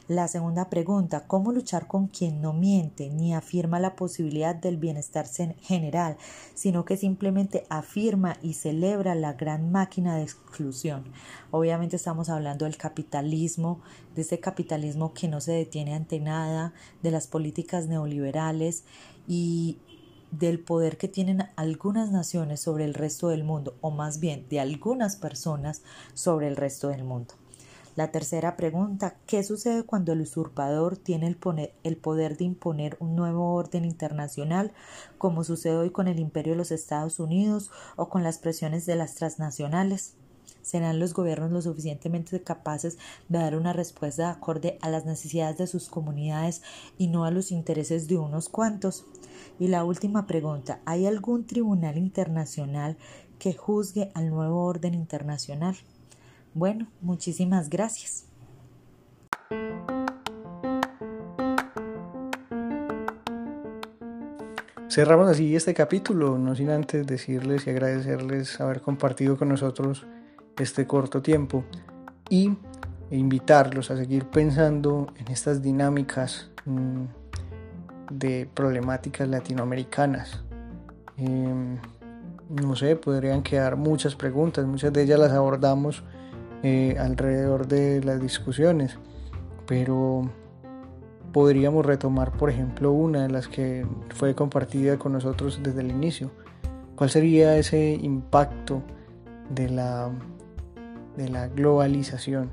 [0.07, 5.28] La segunda pregunta, ¿cómo luchar con quien no miente ni afirma la posibilidad del bienestar
[5.28, 6.15] general,
[6.53, 11.03] sino que simplemente afirma y celebra la gran máquina de exclusión?
[11.51, 13.82] Obviamente estamos hablando del capitalismo,
[14.15, 16.73] de ese capitalismo que no se detiene ante nada,
[17.03, 18.86] de las políticas neoliberales
[19.28, 19.78] y
[20.32, 24.59] del poder que tienen algunas naciones sobre el resto del mundo, o más bien de
[24.59, 25.82] algunas personas
[26.13, 27.34] sobre el resto del mundo.
[27.97, 33.55] La tercera pregunta, ¿qué sucede cuando el usurpador tiene el, poder de imponer un nuevo
[33.55, 34.71] orden internacional,
[35.17, 38.97] como sucede hoy con el imperio de los Estados Unidos o con las presiones de
[38.97, 40.13] las transnacionales?
[40.61, 42.99] ¿Serán los gobiernos lo suficientemente capaces
[43.30, 46.61] de dar una respuesta acorde a las necesidades de sus comunidades
[46.99, 49.05] y no a los intereses de unos cuantos?
[49.60, 52.97] Y la última pregunta, ¿hay algún tribunal internacional
[53.39, 55.76] que juzgue al nuevo orden internacional?
[56.53, 58.26] Bueno, muchísimas gracias.
[64.89, 70.05] Cerramos así este capítulo, no sin antes decirles y agradecerles haber compartido con nosotros
[70.58, 71.64] este corto tiempo
[72.30, 72.58] y
[73.12, 77.03] invitarlos a seguir pensando en estas dinámicas mm,
[78.10, 80.43] de problemáticas latinoamericanas.
[81.18, 81.78] Em,
[82.49, 86.03] no sé, podrían quedar muchas preguntas, muchas de ellas las abordamos
[86.64, 88.97] eh, alrededor de las discusiones,
[89.66, 90.30] pero
[91.34, 93.86] podríamos retomar, por ejemplo, una de las que
[94.16, 96.32] fue compartida con nosotros desde el inicio.
[96.95, 98.82] ¿Cuál sería ese impacto
[99.49, 100.10] de la,
[101.16, 102.49] de la globalización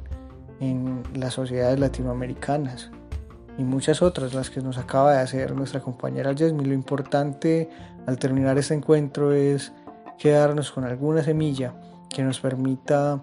[0.61, 2.91] en las sociedades latinoamericanas?
[3.57, 6.69] Y muchas otras, las que nos acaba de hacer nuestra compañera Jasmine.
[6.69, 7.69] Lo importante
[8.07, 9.73] al terminar este encuentro es
[10.19, 11.75] quedarnos con alguna semilla
[12.09, 13.21] que nos permita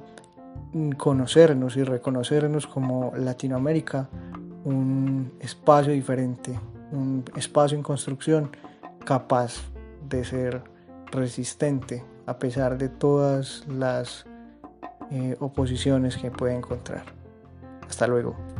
[0.74, 4.10] mm, conocernos y reconocernos como Latinoamérica,
[4.64, 6.58] un espacio diferente,
[6.92, 8.52] un espacio en construcción
[9.04, 9.56] capaz
[10.08, 10.62] de ser
[11.12, 14.26] resistente a pesar de todas las
[15.40, 17.04] oposiciones que puede encontrar.
[17.88, 18.51] Hasta luego.